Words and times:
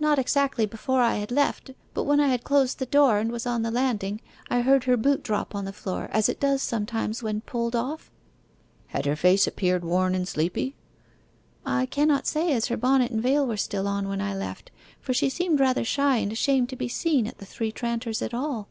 'Not 0.00 0.18
exactly 0.18 0.66
before 0.66 1.00
I 1.02 1.18
had 1.18 1.30
left; 1.30 1.70
but 1.94 2.02
when 2.02 2.18
I 2.18 2.26
had 2.26 2.42
closed 2.42 2.80
the 2.80 2.86
door, 2.86 3.18
and 3.18 3.30
was 3.30 3.46
on 3.46 3.62
the 3.62 3.70
landing 3.70 4.20
I 4.50 4.62
heard 4.62 4.82
her 4.82 4.96
boot 4.96 5.22
drop 5.22 5.54
on 5.54 5.66
the 5.66 5.72
floor, 5.72 6.08
as 6.12 6.28
it 6.28 6.40
does 6.40 6.60
sometimes 6.62 7.22
when 7.22 7.42
pulled 7.42 7.76
off?' 7.76 8.10
'Had 8.88 9.06
her 9.06 9.14
face 9.14 9.46
appeared 9.46 9.84
worn 9.84 10.16
and 10.16 10.26
sleepy?' 10.26 10.74
'I 11.64 11.86
cannot 11.86 12.26
say 12.26 12.52
as 12.52 12.66
her 12.66 12.76
bonnet 12.76 13.12
and 13.12 13.22
veil 13.22 13.46
were 13.46 13.56
still 13.56 13.86
on 13.86 14.08
when 14.08 14.20
I 14.20 14.34
left, 14.34 14.72
for 15.00 15.14
she 15.14 15.30
seemed 15.30 15.60
rather 15.60 15.84
shy 15.84 16.16
and 16.16 16.32
ashamed 16.32 16.68
to 16.70 16.74
be 16.76 16.88
seen 16.88 17.28
at 17.28 17.38
the 17.38 17.46
Three 17.46 17.70
Tranters 17.70 18.20
at 18.20 18.34
all. 18.34 18.66